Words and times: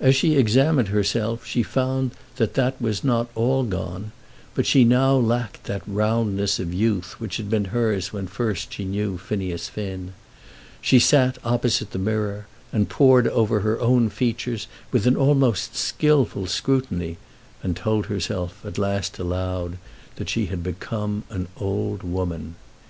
As 0.00 0.16
she 0.16 0.34
examined 0.36 0.88
herself 0.88 1.44
she 1.44 1.62
found 1.62 2.12
that 2.36 2.54
that 2.54 2.80
was 2.80 3.04
not 3.04 3.28
all 3.34 3.64
gone; 3.64 4.12
but 4.54 4.64
she 4.64 4.82
now 4.82 5.14
lacked 5.14 5.64
that 5.64 5.82
roundness 5.86 6.58
of 6.58 6.72
youth 6.72 7.20
which 7.20 7.36
had 7.36 7.50
been 7.50 7.66
hers 7.66 8.10
when 8.10 8.28
first 8.28 8.72
she 8.72 8.86
knew 8.86 9.18
Phineas 9.18 9.68
Finn. 9.68 10.14
She 10.80 10.98
sat 10.98 11.36
opposite 11.44 11.90
the 11.90 11.98
mirror, 11.98 12.46
and 12.72 12.88
pored 12.88 13.28
over 13.28 13.60
her 13.60 13.78
own 13.78 14.08
features 14.08 14.68
with 14.90 15.06
an 15.06 15.16
almost 15.16 15.76
skilful 15.76 16.46
scrutiny, 16.46 17.18
and 17.62 17.76
told 17.76 18.06
herself 18.06 18.64
at 18.64 18.78
last 18.78 19.18
aloud 19.18 19.76
that 20.16 20.30
she 20.30 20.46
had 20.46 20.62
become 20.62 21.24
an 21.28 21.46
old 21.58 22.02
woman. 22.02 22.54